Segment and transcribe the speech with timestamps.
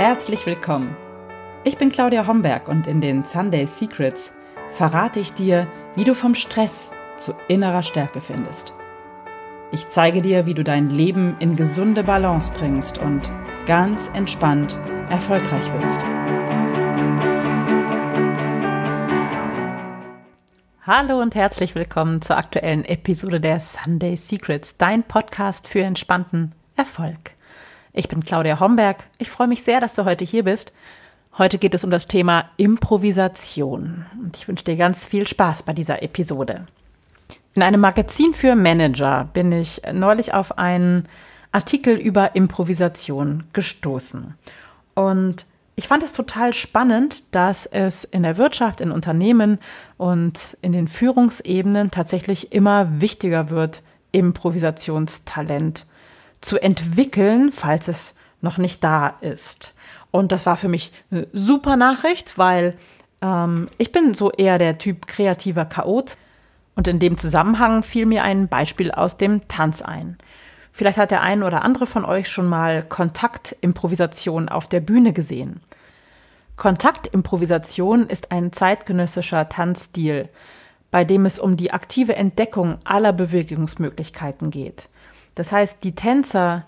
[0.00, 0.96] Herzlich willkommen.
[1.62, 4.32] Ich bin Claudia Homberg und in den Sunday Secrets
[4.70, 8.72] verrate ich dir, wie du vom Stress zu innerer Stärke findest.
[9.72, 13.30] Ich zeige dir, wie du dein Leben in gesunde Balance bringst und
[13.66, 14.78] ganz entspannt
[15.10, 16.02] erfolgreich wirst.
[20.86, 27.32] Hallo und herzlich willkommen zur aktuellen Episode der Sunday Secrets, dein Podcast für entspannten Erfolg.
[27.92, 29.04] Ich bin Claudia Homberg.
[29.18, 30.72] Ich freue mich sehr, dass du heute hier bist.
[31.36, 34.06] Heute geht es um das Thema Improvisation.
[34.20, 36.66] Und ich wünsche dir ganz viel Spaß bei dieser Episode.
[37.54, 41.08] In einem Magazin für Manager bin ich neulich auf einen
[41.50, 44.34] Artikel über Improvisation gestoßen.
[44.94, 49.58] Und ich fand es total spannend, dass es in der Wirtschaft, in Unternehmen
[49.96, 55.84] und in den Führungsebenen tatsächlich immer wichtiger wird, Improvisationstalent zu
[56.58, 59.74] entwickeln, falls es noch nicht da ist.
[60.10, 62.76] Und das war für mich eine super Nachricht, weil
[63.22, 66.16] ähm, ich bin so eher der Typ kreativer Chaot.
[66.74, 70.16] Und in dem Zusammenhang fiel mir ein Beispiel aus dem Tanz ein.
[70.72, 75.60] Vielleicht hat der ein oder andere von euch schon mal Kontaktimprovisation auf der Bühne gesehen.
[76.56, 80.28] Kontaktimprovisation ist ein zeitgenössischer Tanzstil,
[80.90, 84.89] bei dem es um die aktive Entdeckung aller Bewegungsmöglichkeiten geht.
[85.34, 86.64] Das heißt, die Tänzer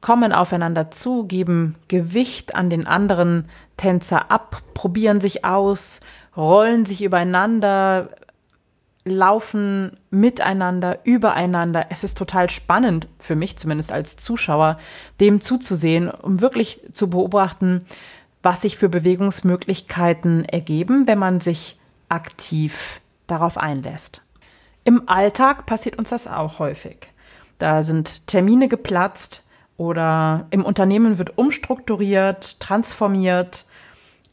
[0.00, 6.00] kommen aufeinander zu, geben Gewicht an den anderen Tänzer ab, probieren sich aus,
[6.36, 8.10] rollen sich übereinander,
[9.04, 11.86] laufen miteinander, übereinander.
[11.90, 14.78] Es ist total spannend, für mich zumindest als Zuschauer,
[15.20, 17.84] dem zuzusehen, um wirklich zu beobachten,
[18.42, 21.76] was sich für Bewegungsmöglichkeiten ergeben, wenn man sich
[22.08, 24.22] aktiv darauf einlässt.
[24.88, 26.96] Im Alltag passiert uns das auch häufig.
[27.58, 29.42] Da sind Termine geplatzt
[29.76, 33.66] oder im Unternehmen wird umstrukturiert, transformiert.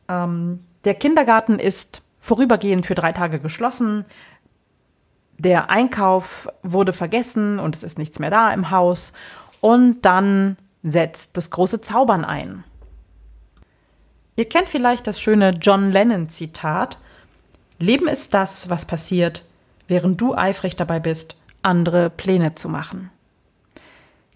[0.07, 4.05] Ähm, der Kindergarten ist vorübergehend für drei Tage geschlossen
[5.37, 9.13] der Einkauf wurde vergessen und es ist nichts mehr da im Haus.
[9.61, 12.63] Und dann setzt das große Zaubern ein.
[14.35, 16.99] Ihr kennt vielleicht das schöne John Lennon-Zitat.
[17.79, 19.43] Leben ist das, was passiert,
[19.87, 23.09] während du eifrig dabei bist, andere Pläne zu machen.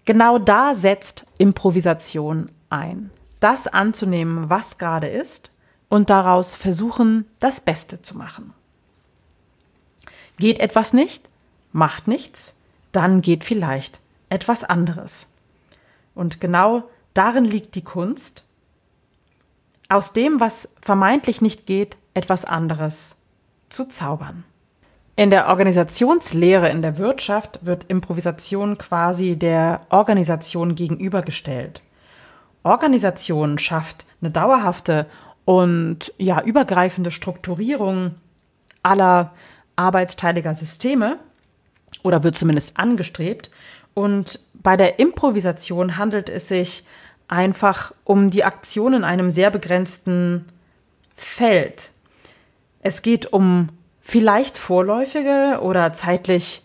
[0.04, 3.10] Genau da setzt Improvisation ein.
[3.38, 5.50] Das anzunehmen, was gerade ist,
[5.88, 8.54] und daraus versuchen, das Beste zu machen.
[10.38, 11.28] Geht etwas nicht,
[11.72, 12.56] macht nichts,
[12.92, 15.26] dann geht vielleicht etwas anderes.
[16.14, 18.44] Und genau darin liegt die Kunst,
[19.88, 23.16] aus dem, was vermeintlich nicht geht, etwas anderes
[23.68, 24.44] zu zaubern.
[25.20, 31.82] In der Organisationslehre in der Wirtschaft wird Improvisation quasi der Organisation gegenübergestellt.
[32.62, 35.04] Organisation schafft eine dauerhafte
[35.44, 38.14] und ja übergreifende Strukturierung
[38.82, 39.34] aller
[39.76, 41.18] arbeitsteiliger Systeme
[42.02, 43.50] oder wird zumindest angestrebt.
[43.92, 46.86] Und bei der Improvisation handelt es sich
[47.28, 50.46] einfach um die Aktion in einem sehr begrenzten
[51.14, 51.90] Feld.
[52.80, 53.68] Es geht um
[54.10, 56.62] vielleicht vorläufige oder zeitlich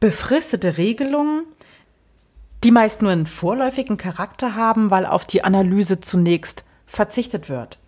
[0.00, 1.44] befristete Regelungen,
[2.64, 7.78] die meist nur einen vorläufigen Charakter haben, weil auf die Analyse zunächst verzichtet wird.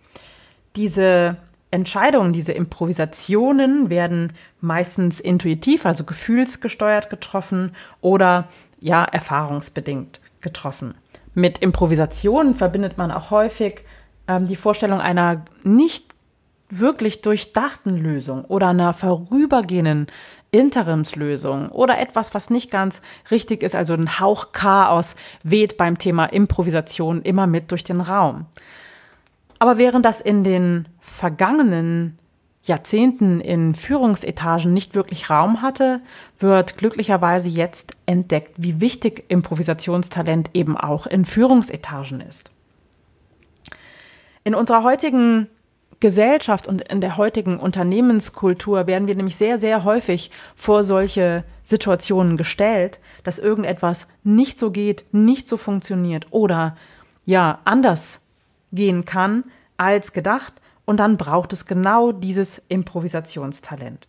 [0.77, 1.35] Diese
[1.71, 4.31] Entscheidungen, diese Improvisationen werden
[4.61, 8.47] meistens intuitiv, also gefühlsgesteuert getroffen oder
[8.79, 10.95] ja, erfahrungsbedingt getroffen.
[11.33, 13.83] Mit Improvisationen verbindet man auch häufig
[14.29, 16.15] ähm, die Vorstellung einer nicht
[16.69, 20.07] wirklich durchdachten Lösung oder einer vorübergehenden
[20.51, 26.25] Interimslösung oder etwas, was nicht ganz richtig ist, also ein Hauch Chaos weht beim Thema
[26.25, 28.45] Improvisation immer mit durch den Raum.
[29.59, 32.17] Aber während das in den vergangenen
[32.63, 36.01] Jahrzehnten in Führungsetagen nicht wirklich Raum hatte,
[36.39, 42.51] wird glücklicherweise jetzt entdeckt, wie wichtig Improvisationstalent eben auch in Führungsetagen ist.
[44.43, 45.47] In unserer heutigen
[45.99, 52.37] Gesellschaft und in der heutigen Unternehmenskultur werden wir nämlich sehr, sehr häufig vor solche Situationen
[52.37, 56.77] gestellt, dass irgendetwas nicht so geht, nicht so funktioniert oder
[57.25, 58.21] ja anders
[58.71, 59.43] gehen kann
[59.77, 60.53] als gedacht.
[60.85, 64.07] Und dann braucht es genau dieses Improvisationstalent.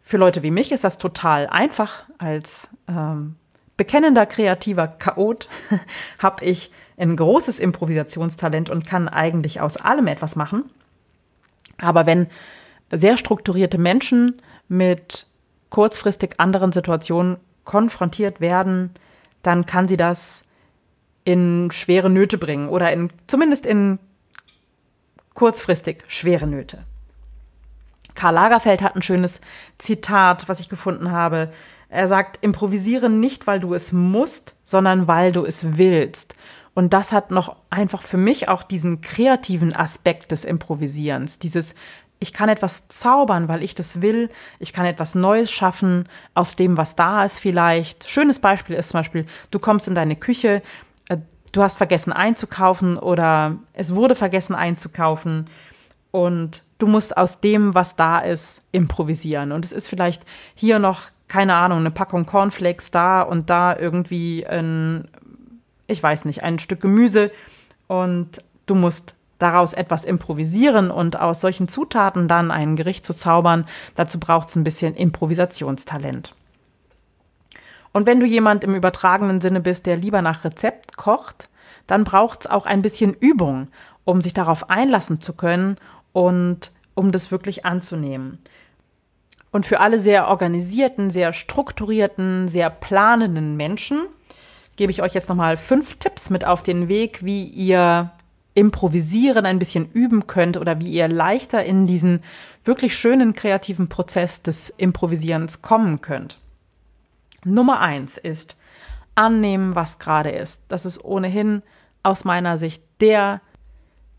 [0.00, 2.04] Für Leute wie mich ist das total einfach.
[2.18, 3.36] Als ähm,
[3.76, 5.48] bekennender kreativer Chaot
[6.18, 10.70] habe ich ein großes Improvisationstalent und kann eigentlich aus allem etwas machen.
[11.82, 12.28] Aber wenn
[12.90, 15.26] sehr strukturierte Menschen mit
[15.68, 18.90] kurzfristig anderen Situationen konfrontiert werden,
[19.42, 20.44] dann kann sie das
[21.24, 23.98] in schwere Nöte bringen oder in, zumindest in
[25.34, 26.84] kurzfristig schwere Nöte.
[28.14, 29.40] Karl Lagerfeld hat ein schönes
[29.78, 31.50] Zitat, was ich gefunden habe.
[31.88, 36.34] Er sagt, improvisiere nicht, weil du es musst, sondern weil du es willst.
[36.74, 41.38] Und das hat noch einfach für mich auch diesen kreativen Aspekt des Improvisierens.
[41.38, 41.74] Dieses,
[42.18, 44.30] ich kann etwas zaubern, weil ich das will.
[44.58, 48.08] Ich kann etwas Neues schaffen aus dem, was da ist vielleicht.
[48.08, 50.62] Schönes Beispiel ist zum Beispiel, du kommst in deine Küche,
[51.08, 51.18] äh,
[51.52, 55.46] du hast vergessen einzukaufen oder es wurde vergessen einzukaufen
[56.12, 59.50] und du musst aus dem, was da ist, improvisieren.
[59.50, 60.24] Und es ist vielleicht
[60.54, 65.08] hier noch, keine Ahnung, eine Packung Cornflakes da und da irgendwie ein,
[65.86, 67.30] ich weiß nicht, ein Stück Gemüse
[67.86, 73.66] und du musst daraus etwas improvisieren und aus solchen Zutaten dann ein Gericht zu zaubern,
[73.96, 76.34] dazu braucht es ein bisschen Improvisationstalent.
[77.92, 81.48] Und wenn du jemand im übertragenen Sinne bist, der lieber nach Rezept kocht,
[81.86, 83.68] dann braucht es auch ein bisschen Übung,
[84.04, 85.76] um sich darauf einlassen zu können
[86.12, 88.38] und um das wirklich anzunehmen.
[89.50, 94.06] Und für alle sehr organisierten, sehr strukturierten, sehr planenden Menschen
[94.76, 98.10] gebe ich euch jetzt nochmal fünf Tipps mit auf den Weg, wie ihr
[98.54, 102.22] improvisieren ein bisschen üben könnt oder wie ihr leichter in diesen
[102.64, 106.38] wirklich schönen kreativen Prozess des Improvisierens kommen könnt.
[107.44, 108.58] Nummer eins ist
[109.14, 110.62] annehmen, was gerade ist.
[110.68, 111.62] Das ist ohnehin
[112.02, 113.40] aus meiner Sicht der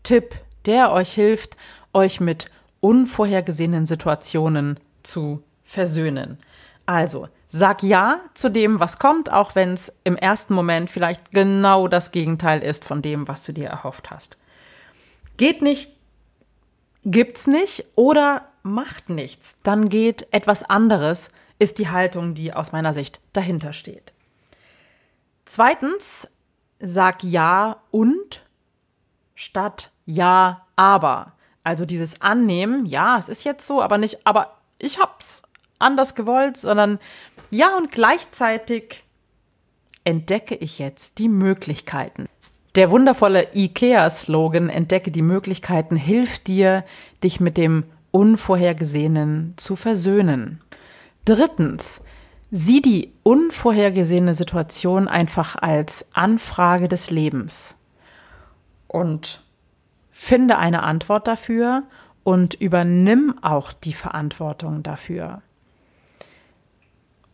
[0.02, 0.34] Tipp,
[0.66, 1.56] der euch hilft,
[1.92, 6.38] euch mit unvorhergesehenen Situationen zu versöhnen.
[6.86, 11.86] Also, sag ja zu dem, was kommt, auch wenn es im ersten Moment vielleicht genau
[11.86, 14.36] das Gegenteil ist von dem, was du dir erhofft hast.
[15.36, 15.92] Geht nicht,
[17.04, 21.30] gibt's nicht oder macht nichts, dann geht etwas anderes,
[21.60, 24.12] ist die Haltung, die aus meiner Sicht dahinter steht.
[25.44, 26.26] Zweitens,
[26.80, 28.42] sag ja und
[29.36, 31.34] statt ja, aber.
[31.62, 35.44] Also dieses Annehmen, ja, es ist jetzt so, aber nicht, aber ich hab's
[35.78, 36.98] anders gewollt, sondern
[37.54, 39.04] ja und gleichzeitig
[40.02, 42.26] entdecke ich jetzt die Möglichkeiten.
[42.74, 46.84] Der wundervolle IKEA-Slogan Entdecke die Möglichkeiten hilft dir,
[47.22, 50.60] dich mit dem Unvorhergesehenen zu versöhnen.
[51.24, 52.00] Drittens,
[52.50, 57.76] sieh die unvorhergesehene Situation einfach als Anfrage des Lebens
[58.88, 59.42] und
[60.10, 61.84] finde eine Antwort dafür
[62.24, 65.42] und übernimm auch die Verantwortung dafür.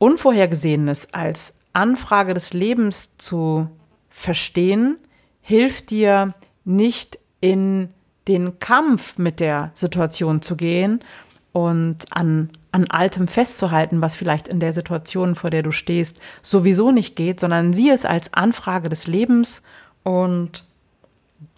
[0.00, 3.68] Unvorhergesehenes als Anfrage des Lebens zu
[4.08, 4.96] verstehen,
[5.42, 7.90] hilft dir nicht in
[8.26, 11.00] den Kampf mit der Situation zu gehen
[11.52, 16.92] und an, an Altem festzuhalten, was vielleicht in der Situation, vor der du stehst, sowieso
[16.92, 19.62] nicht geht, sondern sieh es als Anfrage des Lebens
[20.02, 20.64] und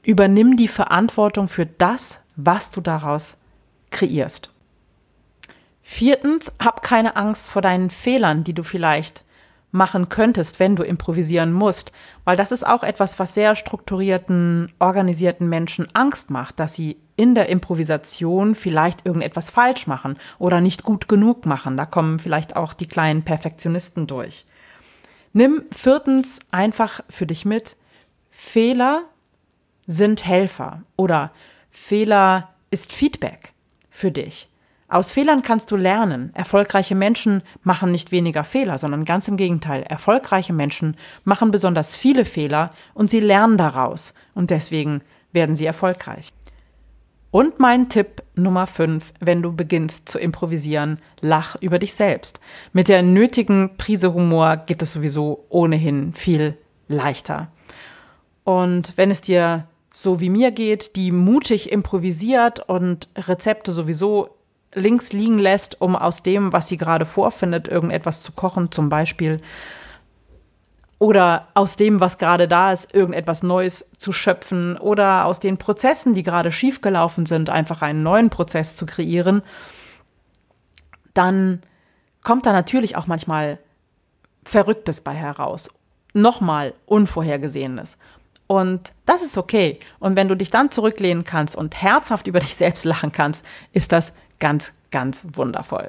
[0.02, 3.38] übernimm die Verantwortung für das, was du daraus
[3.90, 4.51] kreierst.
[5.82, 9.24] Viertens, hab keine Angst vor deinen Fehlern, die du vielleicht
[9.72, 11.92] machen könntest, wenn du improvisieren musst,
[12.24, 17.34] weil das ist auch etwas, was sehr strukturierten, organisierten Menschen Angst macht, dass sie in
[17.34, 21.76] der Improvisation vielleicht irgendetwas falsch machen oder nicht gut genug machen.
[21.76, 24.44] Da kommen vielleicht auch die kleinen Perfektionisten durch.
[25.32, 27.76] Nimm viertens einfach für dich mit,
[28.30, 29.04] Fehler
[29.86, 31.32] sind Helfer oder
[31.70, 33.52] Fehler ist Feedback
[33.90, 34.51] für dich.
[34.92, 36.32] Aus Fehlern kannst du lernen.
[36.34, 39.84] Erfolgreiche Menschen machen nicht weniger Fehler, sondern ganz im Gegenteil.
[39.84, 44.12] Erfolgreiche Menschen machen besonders viele Fehler und sie lernen daraus.
[44.34, 45.00] Und deswegen
[45.32, 46.28] werden sie erfolgreich.
[47.30, 52.38] Und mein Tipp Nummer 5, wenn du beginnst zu improvisieren, lach über dich selbst.
[52.74, 56.58] Mit der nötigen Prise Humor geht es sowieso ohnehin viel
[56.88, 57.50] leichter.
[58.44, 64.36] Und wenn es dir so wie mir geht, die mutig improvisiert und Rezepte sowieso
[64.74, 69.40] links liegen lässt, um aus dem, was sie gerade vorfindet, irgendetwas zu kochen, zum Beispiel.
[70.98, 74.78] Oder aus dem, was gerade da ist, irgendetwas Neues zu schöpfen.
[74.78, 79.42] Oder aus den Prozessen, die gerade schiefgelaufen sind, einfach einen neuen Prozess zu kreieren.
[81.12, 81.62] Dann
[82.22, 83.58] kommt da natürlich auch manchmal
[84.44, 85.70] Verrücktes bei heraus.
[86.14, 87.98] Nochmal Unvorhergesehenes.
[88.46, 89.80] Und das ist okay.
[89.98, 93.92] Und wenn du dich dann zurücklehnen kannst und herzhaft über dich selbst lachen kannst, ist
[93.92, 95.88] das ganz, ganz wundervoll.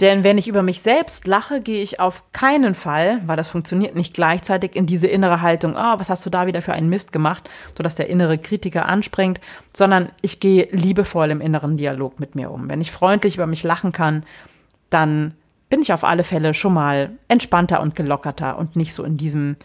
[0.00, 3.94] Denn wenn ich über mich selbst lache, gehe ich auf keinen Fall, weil das funktioniert
[3.94, 7.12] nicht gleichzeitig in diese innere Haltung, oh, was hast du da wieder für einen Mist
[7.12, 9.38] gemacht, sodass der innere Kritiker anspringt,
[9.76, 12.70] sondern ich gehe liebevoll im inneren Dialog mit mir um.
[12.70, 14.24] Wenn ich freundlich über mich lachen kann,
[14.88, 15.34] dann
[15.68, 19.56] bin ich auf alle Fälle schon mal entspannter und gelockerter und nicht so in diesem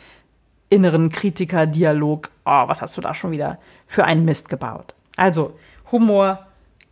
[0.70, 2.30] inneren Kritiker-Dialog.
[2.46, 3.58] Oh, was hast du da schon wieder
[3.88, 4.96] für einen Mist gebaut?
[5.16, 5.58] Also,
[5.94, 6.46] Humor,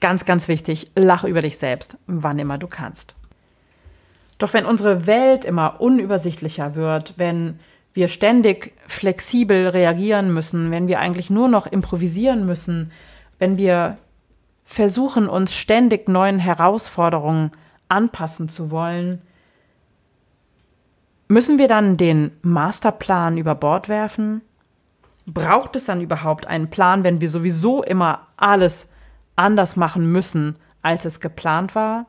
[0.03, 0.91] ganz, ganz wichtig.
[0.95, 3.15] Lach über dich selbst, wann immer du kannst.
[4.37, 7.61] Doch wenn unsere Welt immer unübersichtlicher wird, wenn
[7.93, 12.91] wir ständig flexibel reagieren müssen, wenn wir eigentlich nur noch improvisieren müssen,
[13.39, 13.97] wenn wir
[14.65, 17.51] versuchen, uns ständig neuen Herausforderungen
[17.87, 19.21] anpassen zu wollen,
[21.29, 24.41] müssen wir dann den Masterplan über Bord werfen?
[25.25, 28.89] Braucht es dann überhaupt einen Plan, wenn wir sowieso immer alles
[29.35, 32.05] anders machen müssen, als es geplant war?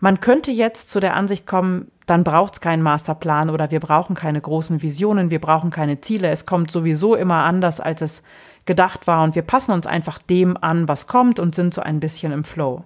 [0.00, 4.14] Man könnte jetzt zu der Ansicht kommen, dann braucht es keinen Masterplan oder wir brauchen
[4.14, 8.22] keine großen Visionen, wir brauchen keine Ziele, es kommt sowieso immer anders, als es
[8.64, 12.00] gedacht war und wir passen uns einfach dem an, was kommt und sind so ein
[12.00, 12.84] bisschen im Flow.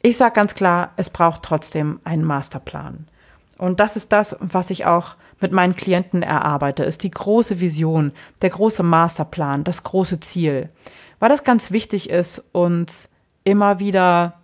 [0.00, 3.08] Ich sage ganz klar, es braucht trotzdem einen Masterplan.
[3.58, 8.12] Und das ist das, was ich auch mit meinen Klienten erarbeite, ist die große Vision,
[8.42, 10.68] der große Masterplan, das große Ziel.
[11.18, 13.10] Weil das ganz wichtig ist, uns
[13.44, 14.40] immer wieder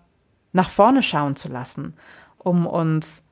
[0.52, 1.94] nach vorne schauen zu lassen,
[2.38, 3.22] um uns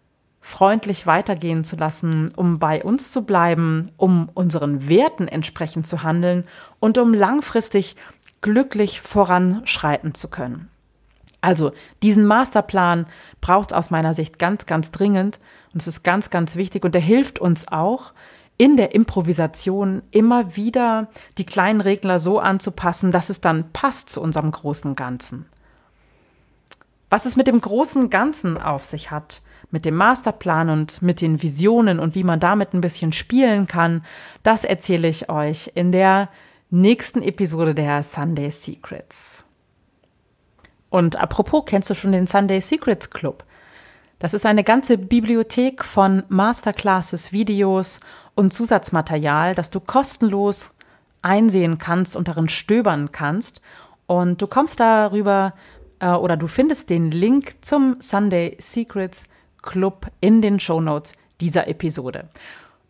[0.41, 6.45] freundlich weitergehen zu lassen, um bei uns zu bleiben, um unseren Werten entsprechend zu handeln
[6.81, 7.97] und um langfristig
[8.41, 10.69] glücklich voranschreiten zu können.
[11.41, 11.73] Also
[12.03, 13.07] diesen Masterplan
[13.41, 15.39] braucht es aus meiner Sicht ganz, ganz dringend
[15.73, 18.13] und es ist ganz, ganz wichtig und er hilft uns auch
[18.63, 24.23] in der Improvisation immer wieder die kleinen Regler so anzupassen, dass es dann passt zu
[24.23, 25.47] unserem großen Ganzen.
[27.11, 29.43] Was es mit dem großen Ganzen auf sich hat,
[29.73, 34.05] mit dem Masterplan und mit den Visionen und wie man damit ein bisschen spielen kann,
[34.45, 36.29] das erzähle ich euch in der
[36.71, 39.43] nächsten Episode der Sunday Secrets.
[40.89, 43.43] Und apropos, kennst du schon den Sunday Secrets Club?
[44.23, 47.99] Das ist eine ganze Bibliothek von Masterclasses, Videos
[48.37, 50.77] und Zusatzmaterial, das du kostenlos
[51.23, 53.61] einsehen kannst und darin stöbern kannst.
[54.07, 55.55] Und du kommst darüber
[55.99, 59.25] äh, oder du findest den Link zum Sunday Secrets
[59.61, 62.29] Club in den Show Notes dieser Episode.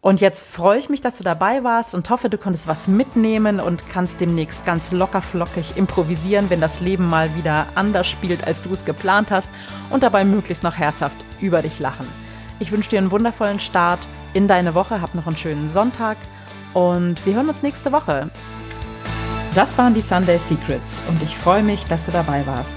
[0.02, 3.60] Und jetzt freue ich mich, dass du dabei warst und hoffe, du konntest was mitnehmen
[3.60, 8.62] und kannst demnächst ganz locker flockig improvisieren, wenn das Leben mal wieder anders spielt, als
[8.62, 9.48] du es geplant hast
[9.90, 12.08] und dabei möglichst noch herzhaft über dich lachen.
[12.58, 14.00] Ich wünsche dir einen wundervollen Start
[14.34, 16.16] in deine Woche, hab noch einen schönen Sonntag
[16.74, 18.28] und wir hören uns nächste Woche.
[19.54, 22.76] Das waren die Sunday Secrets und ich freue mich, dass du dabei warst.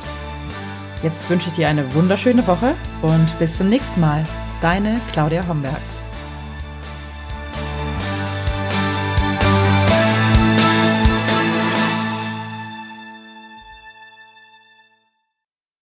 [1.01, 4.23] Jetzt wünsche ich dir eine wunderschöne Woche und bis zum nächsten Mal.
[4.61, 5.81] Deine Claudia Homberg.